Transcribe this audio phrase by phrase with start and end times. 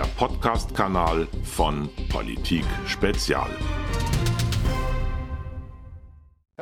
[0.00, 3.50] der Podcast-Kanal von Politik Spezial.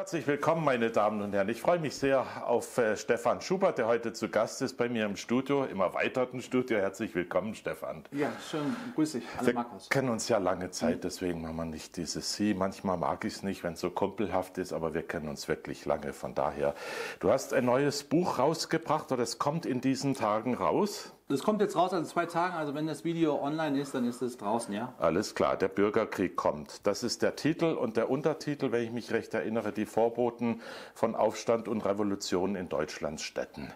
[0.09, 1.51] Herzlich willkommen, meine Damen und Herren.
[1.51, 5.05] Ich freue mich sehr auf äh, Stefan Schubert, der heute zu Gast ist bei mir
[5.05, 6.79] im Studio, im erweiterten Studio.
[6.79, 8.05] Herzlich willkommen, Stefan.
[8.13, 8.75] Ja, schön.
[8.95, 9.25] Grüß dich.
[9.37, 9.91] Hallo, wir Markus.
[9.91, 12.55] kennen uns ja lange Zeit, deswegen machen wir nicht dieses Sie.
[12.55, 15.85] Manchmal mag ich es nicht, wenn es so kumpelhaft ist, aber wir kennen uns wirklich
[15.85, 16.15] lange.
[16.15, 16.75] Von daher,
[17.21, 21.13] du hast ein neues Buch rausgebracht oder es kommt in diesen Tagen raus.
[21.31, 22.55] Das kommt jetzt raus, also zwei Tagen.
[22.55, 24.95] Also wenn das Video online ist, dann ist es draußen, ja.
[24.99, 26.87] Alles klar, der Bürgerkrieg kommt.
[26.87, 30.61] Das ist der Titel und der Untertitel, wenn ich mich recht erinnere, die Vorboten
[30.95, 33.73] von Aufstand und Revolution in Deutschlands Städten.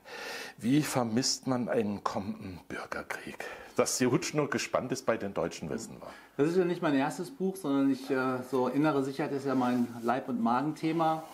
[0.57, 3.45] Wie vermisst man einen kommenden Bürgerkrieg?
[3.75, 6.07] Dass die Hutsch nur gespannt ist bei den Deutschen, wissen wir.
[6.37, 9.57] Das ist ja nicht mein erstes Buch, sondern ich, äh, so innere Sicherheit ist ja
[9.57, 11.25] mein Leib- und Magenthema.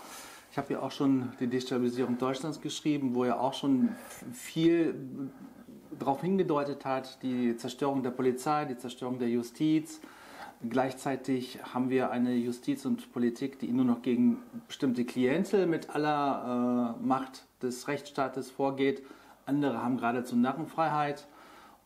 [0.51, 3.91] Ich habe ja auch schon die Destabilisierung Deutschlands geschrieben, wo ja auch schon
[4.33, 4.95] viel
[5.99, 10.01] darauf hingedeutet hat, die Zerstörung der Polizei, die Zerstörung der Justiz.
[10.67, 16.97] Gleichzeitig haben wir eine Justiz und Politik, die nur noch gegen bestimmte Klientel mit aller
[16.99, 19.03] äh, Macht des Rechtsstaates vorgeht.
[19.47, 21.29] Andere haben geradezu Narrenfreiheit.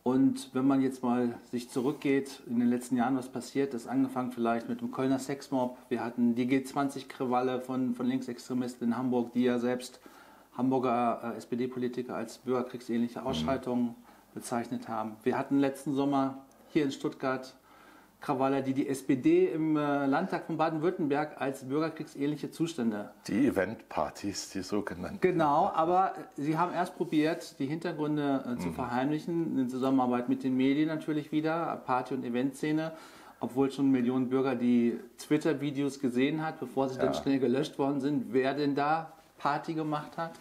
[0.01, 4.31] Und wenn man jetzt mal sich zurückgeht, in den letzten Jahren, was passiert ist, angefangen
[4.31, 5.77] vielleicht mit dem Kölner Sexmob.
[5.89, 10.01] Wir hatten die G20-Krawalle von, von Linksextremisten in Hamburg, die ja selbst
[10.57, 13.23] Hamburger äh, SPD-Politiker als bürgerkriegsähnliche.
[13.23, 13.93] Ausschreitungen
[14.33, 15.15] bezeichnet haben.
[15.21, 17.55] Wir hatten letzten Sommer hier in Stuttgart
[18.23, 23.11] Krawalle, die die SPD im äh, Landtag von Baden-Württemberg als bürgerkriegsähnliche Zustände.
[23.27, 25.19] Die Eventpartys, die sogenannten.
[25.19, 28.75] Genau, aber sie haben erst probiert, die Hintergründe äh, zu mhm.
[28.75, 32.93] verheimlichen, in Zusammenarbeit mit den Medien natürlich wieder, Party- und Eventszene,
[33.41, 37.03] obwohl schon Millionen Bürger die Twitter-Videos gesehen hat, bevor sie ja.
[37.03, 40.31] dann schnell gelöscht worden sind, wer denn da Party gemacht hat.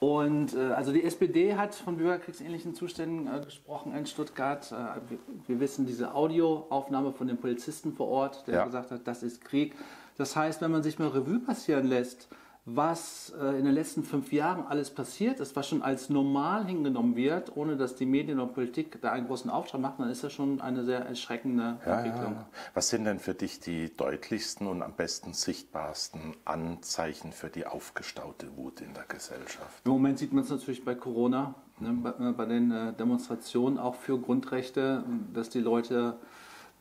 [0.00, 4.72] Und äh, also die SPD hat von bürgerkriegsähnlichen Zuständen äh, gesprochen in Stuttgart.
[4.72, 4.74] Äh,
[5.10, 8.64] wir, wir, wissen diese Audioaufnahme von dem Polizisten vor Ort, der ja.
[8.64, 9.74] gesagt hat, das ist Krieg.
[10.16, 12.28] Das heißt, wenn man sich mal Revue passieren lässt,
[12.64, 17.16] was äh, in den letzten fünf Jahren alles passiert ist, was schon als normal hingenommen
[17.16, 20.32] wird, ohne dass die Medien und Politik da einen großen Aufschrei machen, dann ist das
[20.32, 22.34] schon eine sehr erschreckende ja, Entwicklung.
[22.34, 22.48] Ja.
[22.74, 28.56] Was sind denn für dich die deutlichsten und am besten sichtbarsten Anzeichen für die aufgestaute
[28.56, 29.82] Wut in der Gesellschaft?
[29.84, 33.94] Im Moment sieht man es natürlich bei Corona, ne, bei, bei, den äh, Demonstrationen auch
[33.94, 36.18] für Grundrechte, dass die Leute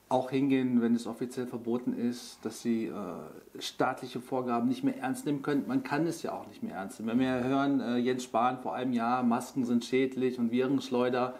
[0.09, 5.27] auch hingehen, wenn es offiziell verboten ist, dass sie äh, staatliche Vorgaben nicht mehr ernst
[5.27, 5.65] nehmen können.
[5.67, 7.11] Man kann es ja auch nicht mehr ernst nehmen.
[7.11, 11.35] Wenn wir hören, äh, Jens Spahn vor einem Jahr, Masken sind schädlich und Virenschleuder.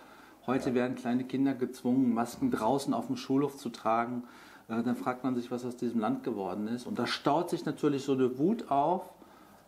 [0.46, 0.76] Heute ja.
[0.76, 4.24] werden kleine Kinder gezwungen, Masken draußen auf dem Schulhof zu tragen.
[4.68, 6.86] Äh, dann fragt man sich, was aus diesem Land geworden ist.
[6.86, 9.12] Und da staut sich natürlich so eine Wut auf.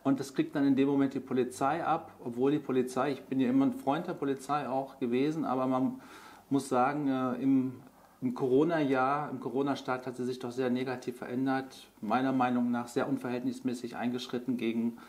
[0.03, 3.39] Und das kriegt dann in dem Moment die Polizei ab, obwohl die Polizei, ich bin
[3.39, 6.01] ja immer ein Freund der Polizei auch gewesen, aber man
[6.49, 7.73] muss sagen, äh, im
[8.21, 11.87] im Corona-Jahr, im Corona-Start hat sie sich doch sehr negativ verändert.
[12.01, 14.99] Meiner Meinung nach sehr unverhältnismäßig eingeschritten gegen,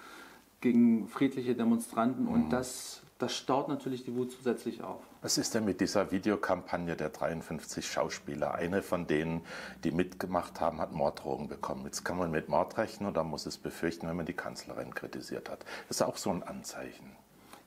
[0.63, 2.27] gegen friedliche Demonstranten.
[2.27, 2.51] Und mhm.
[2.51, 5.03] das, das staut natürlich die Wut zusätzlich auf.
[5.21, 8.55] Was ist denn mit dieser Videokampagne der 53 Schauspieler?
[8.55, 9.43] Eine von denen,
[9.85, 11.85] die mitgemacht haben, hat Morddrohungen bekommen.
[11.85, 15.51] Jetzt kann man mit Mord rechnen oder muss es befürchten, wenn man die Kanzlerin kritisiert
[15.51, 15.67] hat.
[15.89, 17.13] Das ist auch so ein Anzeichen.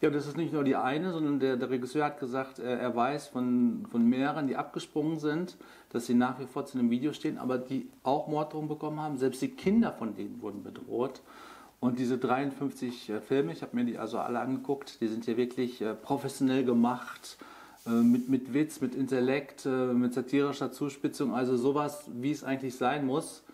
[0.06, 2.96] Ja, das ist nicht nur die eine, sondern der, der Regisseur hat gesagt, äh, er
[2.96, 5.58] weiß von, von mehreren, die abgesprungen sind,
[5.90, 9.18] dass sie nach wie vor zu einem Video stehen, aber die auch Morddrohungen bekommen haben.
[9.18, 11.24] Selbst die Kinder von denen wurden bedroht.
[11.80, 15.38] Und diese 53 äh, Filme, ich habe mir die also alle angeguckt, die sind hier
[15.38, 17.40] wirklich äh, professionell gemacht,
[17.88, 23.45] mit, mit Witz, mit Intellekt, mit satirischer Zuspitzung, also sowas, wie es eigentlich sein muss.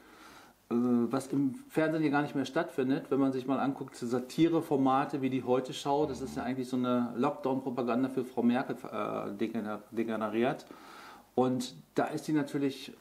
[0.71, 5.21] Äh, was im Fernsehen hier gar nicht mehr stattfindet, wenn man sich mal anguckt, Satireformate
[5.21, 9.31] wie die Heute-Schau, das ist ja eigentlich so eine Lockdown-Propaganda für Frau Merkel äh,
[9.91, 10.65] degeneriert.
[11.33, 12.93] Und da ist die natürlich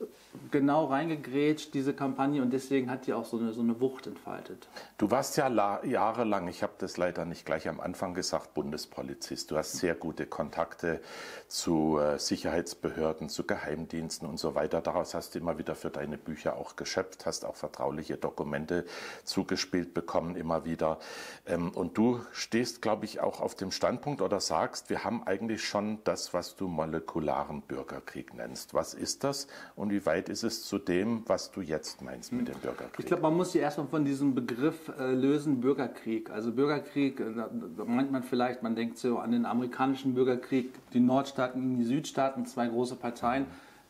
[0.50, 4.68] genau reingegrätscht, diese Kampagne, und deswegen hat die auch so eine, so eine Wucht entfaltet.
[4.98, 5.48] Du warst ja
[5.84, 9.50] jahrelang, ich habe das leider nicht gleich am Anfang gesagt, Bundespolizist.
[9.50, 11.00] Du hast sehr gute Kontakte
[11.48, 14.80] zu äh, Sicherheitsbehörden, zu Geheimdiensten und so weiter.
[14.80, 18.84] Daraus hast du immer wieder für deine Bücher auch geschöpft, hast auch vertrauliche Dokumente
[19.24, 20.98] zugespielt bekommen, immer wieder.
[21.46, 25.64] Ähm, und du stehst, glaube ich, auch auf dem Standpunkt oder sagst, wir haben eigentlich
[25.64, 28.74] schon das, was du molekularen Bürgerkrieg Bürgerkrieg nennst.
[28.80, 29.46] Was ist das
[29.76, 32.98] und wie weit ist es zu dem, was du jetzt meinst mit dem Bürgerkrieg?
[32.98, 36.30] Ich glaube, man muss sich erstmal von diesem Begriff äh, lösen, Bürgerkrieg.
[36.30, 40.72] Also Bürgerkrieg, äh, da, da meint man vielleicht, man denkt so an den amerikanischen Bürgerkrieg,
[40.94, 43.44] die Nordstaaten, die Südstaaten, zwei große Parteien.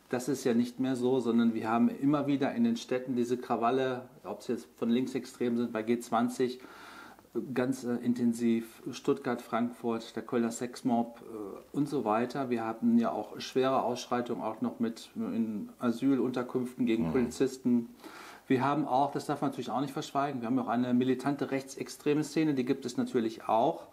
[0.09, 3.37] Das ist ja nicht mehr so, sondern wir haben immer wieder in den Städten diese
[3.37, 6.59] Krawalle, ob es jetzt von Linksextremen sind, bei G20,
[7.53, 12.49] ganz äh, intensiv Stuttgart, Frankfurt, der Kölner Sexmob äh, und so weiter.
[12.49, 17.11] Wir hatten ja auch schwere Ausschreitungen, auch noch mit in Asylunterkünften gegen mhm.
[17.11, 17.89] Polizisten.
[18.47, 21.51] Wir haben auch, das darf man natürlich auch nicht verschweigen, wir haben auch eine militante
[21.51, 23.87] rechtsextreme Szene, die gibt es natürlich auch.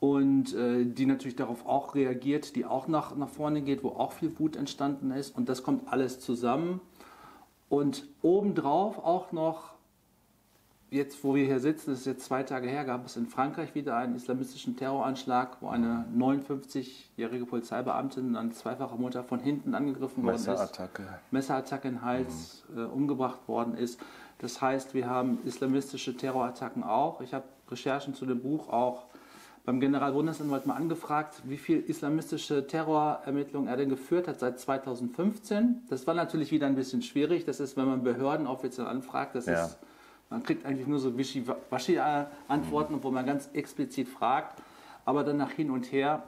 [0.00, 4.12] Und äh, die natürlich darauf auch reagiert, die auch nach, nach vorne geht, wo auch
[4.12, 5.36] viel Wut entstanden ist.
[5.36, 6.80] Und das kommt alles zusammen.
[7.68, 9.72] Und obendrauf auch noch
[10.90, 13.74] jetzt, wo wir hier sitzen, das ist jetzt zwei Tage her, gab es in Frankreich
[13.74, 20.36] wieder einen islamistischen Terroranschlag, wo eine 59-jährige Polizeibeamtin, eine zweifache Mutter, von hinten angegriffen worden
[20.36, 21.02] Messerattacke.
[21.02, 21.32] ist.
[21.32, 22.78] Messerattacke in den Hals mhm.
[22.78, 24.00] äh, umgebracht worden ist.
[24.38, 27.20] Das heißt, wir haben islamistische Terrorattacken auch.
[27.20, 29.06] Ich habe Recherchen zu dem Buch auch
[29.64, 35.82] beim Generalbundesanwalt mal angefragt, wie viel islamistische Terrorermittlungen er denn geführt hat seit 2015.
[35.90, 37.44] Das war natürlich wieder ein bisschen schwierig.
[37.44, 39.66] Das ist, wenn man Behörden offiziell anfragt, das ja.
[39.66, 39.78] ist
[40.30, 44.62] man kriegt eigentlich nur so Wischi-Waschi-Antworten, wo man ganz explizit fragt.
[45.04, 46.22] Aber dann nach hin und her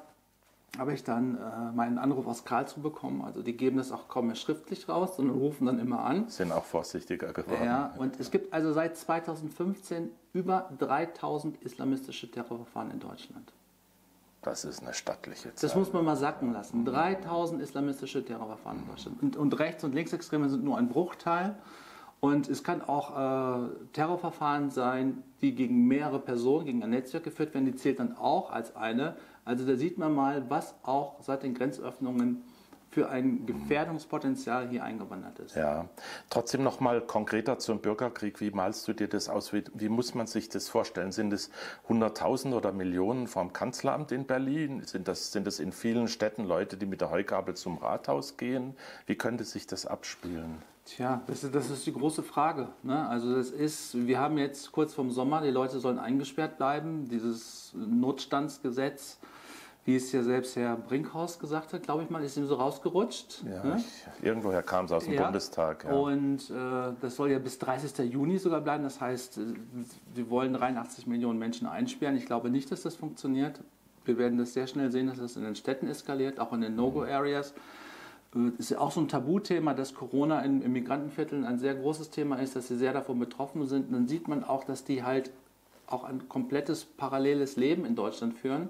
[0.78, 3.22] habe ich dann äh, meinen Anruf aus Karlsruhe bekommen.
[3.22, 6.28] Also die geben das auch kaum mehr schriftlich raus, sondern rufen dann immer an.
[6.28, 7.64] Sind auch vorsichtiger geworden.
[7.64, 13.52] Ja, und es gibt also seit 2015 über 3000 islamistische Terrorverfahren in Deutschland.
[14.42, 15.68] Das ist eine stattliche Zahl.
[15.68, 16.84] Das muss man mal sacken lassen.
[16.84, 19.22] 3000 islamistische Terrorverfahren in Deutschland.
[19.22, 21.56] Und, und Rechts- und Linksextreme sind nur ein Bruchteil.
[22.20, 27.54] Und es kann auch äh, Terrorverfahren sein, die gegen mehrere Personen, gegen ein Netzwerk geführt
[27.54, 27.64] werden.
[27.64, 29.16] Die zählt dann auch als eine.
[29.44, 32.42] Also da sieht man mal, was auch seit den Grenzöffnungen
[32.90, 35.54] für ein Gefährdungspotenzial hier eingewandert ist.
[35.54, 35.88] Ja,
[36.28, 38.40] trotzdem noch mal konkreter zum Bürgerkrieg.
[38.40, 39.52] Wie malst du dir das aus?
[39.52, 41.12] Wie, wie muss man sich das vorstellen?
[41.12, 41.50] Sind es
[41.88, 44.82] Hunderttausend oder Millionen vom Kanzleramt in Berlin?
[44.84, 48.74] Sind das, sind das in vielen Städten Leute, die mit der Heugabel zum Rathaus gehen?
[49.06, 50.60] Wie könnte sich das abspielen?
[50.96, 52.68] Tja, das ist, das ist die große Frage.
[52.82, 53.08] Ne?
[53.08, 57.08] Also das ist, wir haben jetzt kurz vorm Sommer, die Leute sollen eingesperrt bleiben.
[57.08, 59.20] Dieses Notstandsgesetz,
[59.84, 63.44] wie es ja selbst Herr Brinkhaus gesagt hat, glaube ich mal, ist ihm so rausgerutscht.
[63.44, 63.76] Ja, ne?
[63.78, 65.22] ich, irgendwoher kam es aus dem ja.
[65.22, 65.84] Bundestag.
[65.84, 65.92] Ja.
[65.92, 68.12] Und äh, das soll ja bis 30.
[68.12, 68.82] Juni sogar bleiben.
[68.82, 69.42] Das heißt, äh,
[70.14, 72.16] wir wollen 83 Millionen Menschen einsperren.
[72.16, 73.60] Ich glaube nicht, dass das funktioniert.
[74.04, 76.74] Wir werden das sehr schnell sehen, dass das in den Städten eskaliert, auch in den
[76.74, 77.54] No-Go-Areas.
[77.54, 77.60] Mhm
[78.58, 82.54] ist ja auch so ein Tabuthema, dass Corona in, Migrantenvierteln ein sehr großes Thema ist,
[82.54, 83.92] dass sie sehr davon betroffen sind.
[83.92, 85.30] dann sieht man auch, dass die halt
[85.88, 88.68] auch ein komplettes paralleles Leben in Deutschland führen.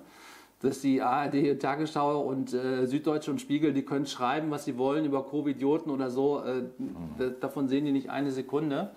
[0.63, 5.07] Dass die ARD, Tagesschau und äh, Süddeutsche und Spiegel, die können schreiben, was sie wollen
[5.07, 6.43] über Covid-Idioten oder so.
[6.43, 7.35] Äh, mhm.
[7.41, 8.91] Davon sehen die nicht eine Sekunde.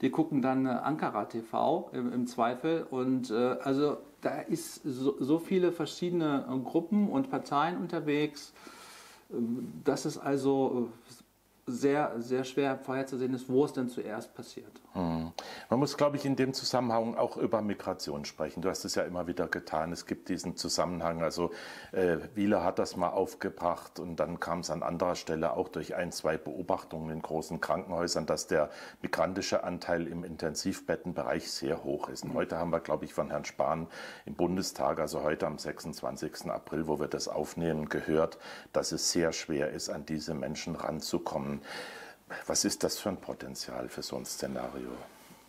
[0.00, 2.86] Die gucken dann äh, Ankara TV im, im Zweifel.
[2.90, 8.54] Und äh, also da ist so, so viele verschiedene äh, Gruppen und Parteien unterwegs
[9.84, 10.88] dass es also
[11.68, 14.80] sehr, sehr schwer vorherzusehen ist, wo es denn zuerst passiert.
[14.92, 15.32] Hm.
[15.68, 18.62] Man muss, glaube ich, in dem Zusammenhang auch über Migration sprechen.
[18.62, 19.90] Du hast es ja immer wieder getan.
[19.90, 21.22] Es gibt diesen Zusammenhang.
[21.22, 21.50] Also
[21.90, 25.96] äh, Wieler hat das mal aufgebracht und dann kam es an anderer Stelle auch durch
[25.96, 28.70] ein, zwei Beobachtungen in großen Krankenhäusern, dass der
[29.02, 32.22] migrantische Anteil im Intensivbettenbereich sehr hoch ist.
[32.22, 33.88] Und heute haben wir, glaube ich, von Herrn Spahn
[34.24, 36.48] im Bundestag, also heute am 26.
[36.48, 38.38] April, wo wir das aufnehmen, gehört,
[38.72, 41.55] dass es sehr schwer ist, an diese Menschen ranzukommen.
[42.46, 44.90] Was ist das für ein Potenzial für so ein Szenario?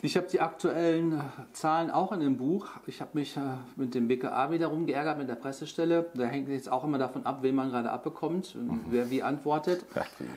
[0.04, 1.22] Ich habe die aktuellen äh,
[1.54, 2.68] Zahlen auch in dem Buch.
[2.86, 3.40] Ich habe mich äh,
[3.78, 6.06] mit dem BKA wiederum geärgert, mit der Pressestelle.
[6.14, 8.82] Da hängt jetzt auch immer davon ab, wen man gerade abbekommt, mhm.
[8.90, 9.84] wer wie antwortet.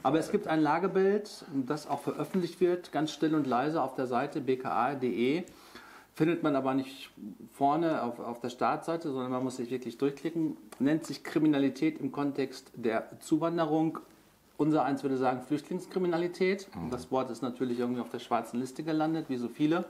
[0.02, 4.06] Aber es gibt ein Lagebild, das auch veröffentlicht wird, ganz still und leise auf der
[4.06, 5.44] Seite bka.de.
[6.14, 7.11] Findet man aber nicht
[7.52, 10.56] vorne auf, auf der Startseite, sondern man muss sich wirklich durchklicken.
[10.78, 13.99] Nennt sich Kriminalität im Kontext der Zuwanderung
[14.61, 16.69] unser eins würde sagen Flüchtlingskriminalität.
[16.76, 16.90] Mhm.
[16.90, 19.87] Das Wort ist natürlich irgendwie auf der schwarzen Liste gelandet, wie so viele.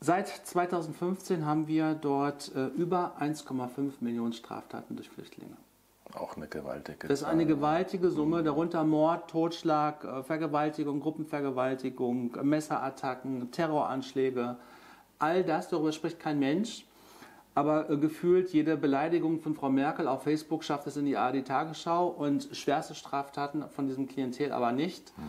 [0.00, 5.56] Seit 2015 haben wir dort äh, über 1,5 Millionen Straftaten durch Flüchtlinge.
[6.14, 8.46] Auch eine gewaltige Das ist eine gewaltige Summe, mhm.
[8.46, 14.56] darunter Mord, Totschlag, äh, Vergewaltigung, Gruppenvergewaltigung, Messerattacken, Terroranschläge.
[15.18, 16.86] All das, darüber spricht kein Mensch.
[17.54, 22.08] Aber äh, gefühlt jede Beleidigung von Frau Merkel auf Facebook schafft es in die ARD-Tagesschau
[22.08, 25.16] und schwerste Straftaten von diesem Klientel aber nicht.
[25.18, 25.22] Mhm.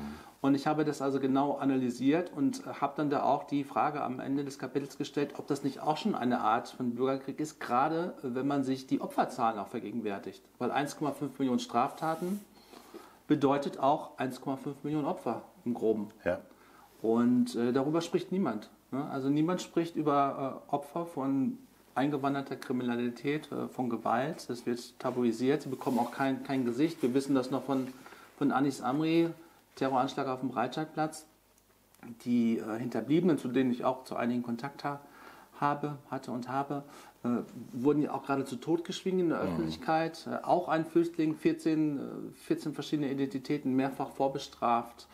[0.43, 4.19] Und ich habe das also genau analysiert und habe dann da auch die Frage am
[4.19, 8.13] Ende des Kapitels gestellt, ob das nicht auch schon eine Art von Bürgerkrieg ist, gerade
[8.23, 10.43] wenn man sich die Opferzahlen auch vergegenwärtigt.
[10.57, 12.41] Weil 1,5 Millionen Straftaten
[13.25, 16.09] bedeutet auch 1,5 Millionen Opfer im Groben.
[16.25, 16.41] Ja.
[17.01, 18.69] Und äh, darüber spricht niemand.
[18.91, 19.03] Ne?
[19.11, 21.57] Also niemand spricht über äh, Opfer von
[21.95, 24.49] eingewanderter Kriminalität, äh, von Gewalt.
[24.49, 25.63] Das wird tabuisiert.
[25.63, 27.01] Sie bekommen auch kein, kein Gesicht.
[27.01, 27.87] Wir wissen das noch von,
[28.37, 29.29] von Anis Amri,
[29.75, 31.25] Terroranschlag auf dem Breitscheidplatz.
[32.25, 34.99] Die äh, Hinterbliebenen, zu denen ich auch zu einigen Kontakt ha
[35.59, 36.83] habe, hatte und habe,
[37.23, 37.29] äh,
[37.71, 39.49] wurden ja auch geradezu totgeschwiegen in der mhm.
[39.49, 40.27] Öffentlichkeit.
[40.27, 45.07] Äh, auch ein Flüchtling, 14, 14 äh, verschiedene Identitäten, mehrfach vorbestraft.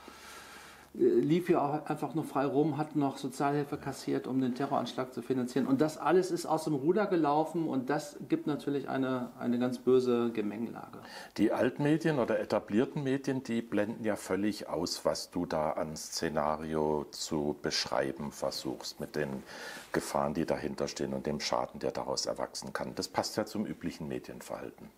[0.97, 5.13] Äh, lief ja auch einfach nur frei rum, hat noch Sozialhilfe kassiert, um den Terroranschlag
[5.13, 5.67] zu finanzieren.
[5.67, 9.79] Und das alles ist aus dem Ruder gelaufen und das gibt natürlich eine, eine ganz
[9.79, 10.99] böse Gemengelage.
[11.37, 17.05] Die Altmedien oder etablierten Medien, die blenden ja völlig aus, was du da an Szenario
[17.11, 19.43] zu beschreiben versuchst mit den
[19.91, 22.95] Gefahren, die dahinter stehen und dem Schaden, der daraus erwachsen kann.
[22.95, 24.89] Das passt ja zum üblichen Medienverhalten.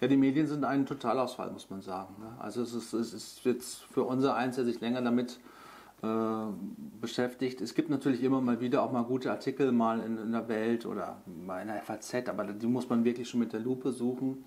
[0.00, 2.14] Ja, die Medien sind ein Totalausfall, muss man sagen.
[2.18, 2.32] Ne?
[2.38, 5.38] Also es ist, es ist jetzt für unser Eins, der sich länger damit
[6.02, 6.06] äh,
[7.00, 7.60] beschäftigt.
[7.60, 10.86] Es gibt natürlich immer mal wieder auch mal gute Artikel mal in, in, der Welt
[10.86, 14.42] oder mal in der FAZ, aber die muss man wirklich schon mit der Lupe suchen.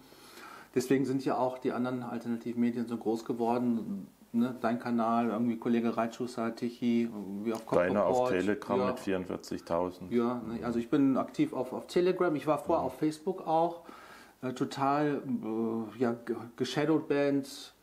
[0.74, 4.08] Deswegen sind ja auch die anderen Alternativmedien so groß geworden.
[4.32, 4.56] Ne?
[4.62, 7.08] Dein Kanal, irgendwie Kollege Reitschuster, Tichy,
[7.44, 8.86] wie auf Deiner auf Telegram ja.
[8.88, 10.10] mit 44.000.
[10.10, 10.66] Ja, ne?
[10.66, 12.36] also ich bin aktiv auf, auf Telegram.
[12.36, 12.88] Ich war vorher mhm.
[12.88, 13.82] auf Facebook auch
[14.44, 16.16] äh, total äh, ja,
[16.58, 17.74] geshadowed Bands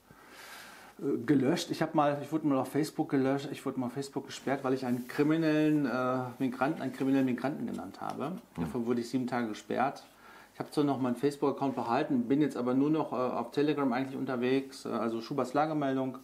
[0.99, 1.71] äh, gelöscht.
[1.71, 4.62] Ich habe mal, ich wurde mal auf Facebook gelöscht, ich wurde mal auf Facebook gesperrt,
[4.62, 8.31] weil ich einen kriminellen äh, Migranten, einen kriminellen Migranten genannt habe.
[8.57, 8.61] Mhm.
[8.62, 10.05] Dafür wurde ich sieben Tage gesperrt.
[10.52, 13.90] Ich habe zwar noch meinen Facebook-Account behalten, bin jetzt aber nur noch äh, auf Telegram
[13.93, 16.19] eigentlich unterwegs, also Schubers Lagemeldung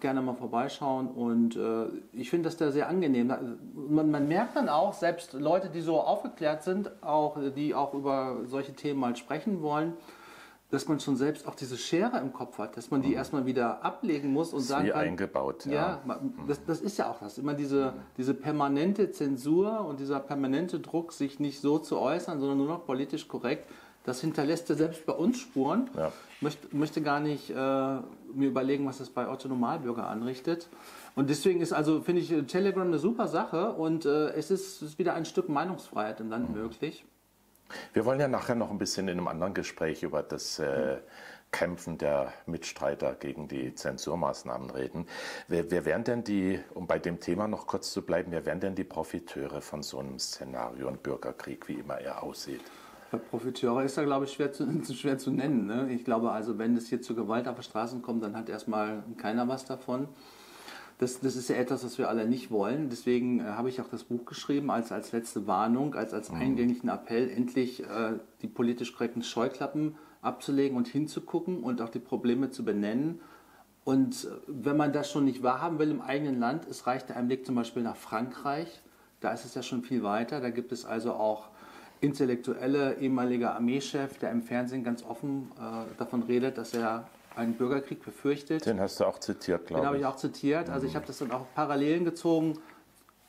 [0.00, 1.08] gerne mal vorbeischauen.
[1.08, 3.32] Und äh, ich finde das da sehr angenehm.
[3.74, 8.38] Man, man, merkt dann auch, selbst Leute, die so aufgeklärt sind, auch, die auch über
[8.46, 9.94] solche Themen mal sprechen wollen,
[10.70, 13.14] dass man schon selbst auch diese Schere im Kopf hat, dass man die mhm.
[13.14, 15.66] erstmal wieder ablegen muss und sagen wie kann, eingebaut.
[15.66, 17.38] Ja, ja das, das, ist ja auch das.
[17.38, 18.00] Immer diese, mhm.
[18.16, 22.86] diese permanente Zensur und dieser permanente Druck, sich nicht so zu äußern, sondern nur noch
[22.86, 23.68] politisch korrekt
[24.04, 25.90] das hinterlässt ja selbst bei uns Spuren.
[25.96, 26.12] Ja.
[26.40, 30.68] Möchte, möchte gar nicht äh, mir überlegen, was das bei Otto Normalbürger anrichtet.
[31.14, 34.98] Und deswegen ist also, finde ich, Telegram eine super Sache und äh, es, ist, ist,
[34.98, 36.62] wieder ein Stück Meinungsfreiheit im Land mhm.
[36.62, 37.04] möglich.
[37.92, 40.96] Wir wollen ja nachher noch ein bisschen in einem anderen Gespräch über das äh,
[41.52, 45.06] Kämpfen der Mitstreiter gegen die Zensurmaßnahmen reden.
[45.48, 48.60] Wer, wer wären denn die, um bei dem Thema noch kurz zu bleiben, wer wären
[48.60, 52.62] denn die Profiteure von so einem Szenario und Bürgerkrieg, wie immer er aussieht?
[53.18, 55.66] Profiteure ist da, glaube ich, schwer zu, schwer zu nennen.
[55.66, 55.92] Ne?
[55.92, 59.02] Ich glaube also, wenn es hier zu Gewalt auf den Straßen kommt, dann hat erstmal
[59.16, 60.08] keiner was davon.
[60.98, 62.90] Das, das ist ja etwas, was wir alle nicht wollen.
[62.90, 66.40] Deswegen äh, habe ich auch das Buch geschrieben als, als letzte Warnung, als, als mhm.
[66.40, 72.50] eingängigen Appell, endlich äh, die politisch korrekten Scheuklappen abzulegen und hinzugucken und auch die Probleme
[72.50, 73.20] zu benennen.
[73.84, 77.28] Und äh, wenn man das schon nicht wahrhaben will im eigenen Land, es reicht ein
[77.28, 78.82] Blick zum Beispiel nach Frankreich.
[79.20, 80.42] Da ist es ja schon viel weiter.
[80.42, 81.48] Da gibt es also auch
[82.00, 88.02] intellektuelle ehemaliger Armeechef, der im Fernsehen ganz offen äh, davon redet, dass er einen Bürgerkrieg
[88.02, 88.66] befürchtet.
[88.66, 89.82] Den hast du auch zitiert, glaube ich.
[89.82, 90.68] Den habe ich auch zitiert.
[90.68, 92.58] Also ich habe das dann auch Parallelen gezogen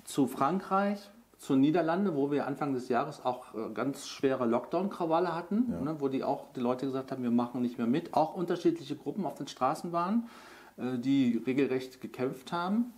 [0.03, 5.71] zu Frankreich, zu Niederlande, wo wir Anfang des Jahres auch äh, ganz schwere Lockdown-Krawalle hatten,
[5.71, 5.81] ja.
[5.81, 8.13] ne, wo die auch die Leute gesagt haben, wir machen nicht mehr mit.
[8.13, 10.27] Auch unterschiedliche Gruppen auf den Straßen waren,
[10.77, 12.93] äh, die regelrecht gekämpft haben.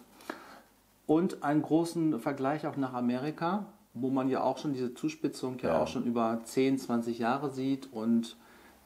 [1.06, 5.70] Und einen großen Vergleich auch nach Amerika, wo man ja auch schon diese Zuspitzung ja,
[5.70, 8.38] ja, auch schon über 10, 20 Jahre sieht und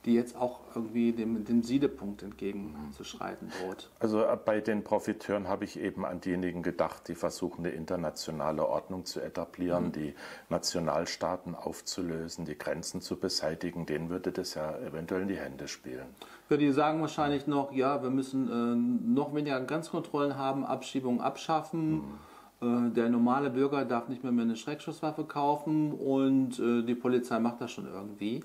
[0.06, 3.90] die jetzt auch irgendwie dem, dem Siedepunkt entgegenzuschreiten droht.
[4.00, 8.66] Also äh, bei den Profiteuren habe ich eben an diejenigen gedacht, die versuchen, eine internationale
[8.66, 9.92] Ordnung zu etablieren, mhm.
[9.92, 10.14] die
[10.50, 13.86] Nationalstaaten aufzulösen, die Grenzen zu beseitigen.
[13.86, 16.08] Denen würde das ja eventuell in die Hände spielen.
[16.50, 21.96] Ja, die sagen wahrscheinlich noch, ja, wir müssen äh, noch weniger Grenzkontrollen haben, Abschiebungen abschaffen.
[21.96, 22.20] Mhm
[22.66, 27.62] der normale Bürger darf nicht mehr, mehr eine Schreckschusswaffe kaufen und äh, die Polizei macht
[27.62, 28.44] das schon irgendwie.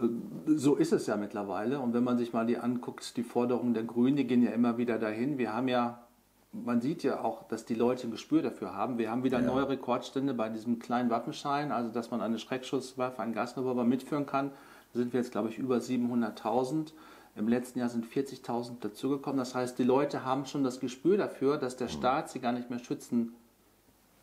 [0.00, 0.06] Äh,
[0.46, 1.80] so ist es ja mittlerweile.
[1.80, 4.78] Und wenn man sich mal die anguckt, die Forderungen der Grünen, die gehen ja immer
[4.78, 5.36] wieder dahin.
[5.36, 6.06] Wir haben ja,
[6.52, 8.96] man sieht ja auch, dass die Leute ein Gespür dafür haben.
[8.96, 9.46] Wir haben wieder ja.
[9.46, 14.52] neue Rekordstände bei diesem kleinen Waffenschein, also dass man eine Schreckschusswaffe, einen Gasrevolver mitführen kann.
[14.94, 16.92] Da sind wir jetzt, glaube ich, über 700.000.
[17.38, 19.38] Im letzten Jahr sind 40.000 dazugekommen.
[19.38, 22.68] Das heißt, die Leute haben schon das Gespür dafür, dass der Staat sie gar nicht
[22.68, 23.34] mehr schützen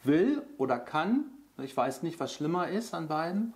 [0.04, 1.26] will oder kann.
[1.64, 3.54] Ich weiß nicht, was schlimmer ist an beiden.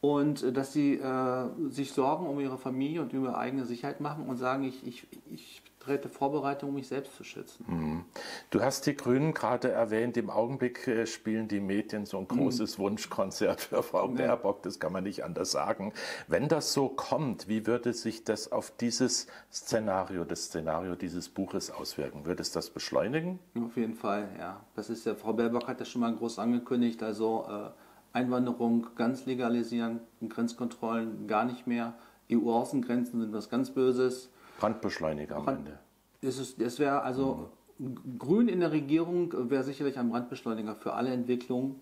[0.00, 4.00] Und äh, dass sie äh, sich Sorgen um ihre Familie und um ihre eigene Sicherheit
[4.00, 5.62] machen und sagen, ich, ich, ich
[6.08, 7.64] Vorbereitung, um mich selbst zu schützen.
[7.66, 8.04] Mhm.
[8.50, 10.16] Du hast die Grünen gerade erwähnt.
[10.16, 12.38] Im Augenblick äh, spielen die Medien so ein mhm.
[12.38, 12.82] großes mhm.
[12.82, 14.14] Wunschkonzert für Frau ja.
[14.14, 14.62] Baerbock.
[14.62, 15.92] Das kann man nicht anders sagen.
[16.28, 21.70] Wenn das so kommt, wie würde sich das auf dieses Szenario, das Szenario dieses Buches
[21.70, 22.26] auswirken?
[22.26, 23.38] Würde es das beschleunigen?
[23.64, 24.60] Auf jeden Fall, ja.
[24.74, 27.02] Das ist ja, Frau Baerbock hat das schon mal groß angekündigt.
[27.02, 31.94] Also äh, Einwanderung ganz legalisieren, Grenzkontrollen gar nicht mehr.
[32.30, 34.30] EU-Außengrenzen sind was ganz Böses.
[34.60, 35.78] Brandbeschleuniger am Ende.
[36.22, 38.18] Es, es wäre also mhm.
[38.18, 41.80] Grün in der Regierung wäre sicherlich ein Brandbeschleuniger für alle Entwicklungen.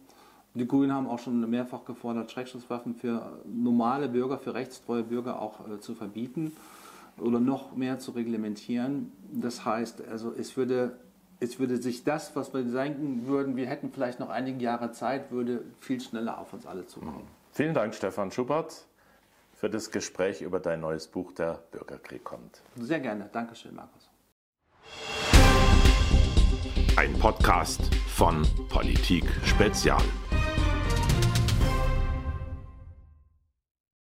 [0.54, 5.68] Die Grünen haben auch schon mehrfach gefordert, Schreckschusswaffen für normale Bürger, für rechtstreue Bürger auch
[5.68, 6.52] äh, zu verbieten
[7.18, 9.12] oder noch mehr zu reglementieren.
[9.32, 10.98] Das heißt, also es würde,
[11.40, 15.30] es würde sich das, was wir denken würden, wir hätten vielleicht noch einige Jahre Zeit,
[15.32, 17.26] würde viel schneller auf uns alle zukommen.
[17.52, 18.86] Vielen Dank, Stefan Schubert,
[19.58, 22.62] für das Gespräch über dein neues Buch Der Bürgerkrieg kommt.
[22.76, 23.28] Sehr gerne.
[23.32, 24.08] Dankeschön, Markus.
[26.96, 30.02] Ein Podcast von Politik Spezial.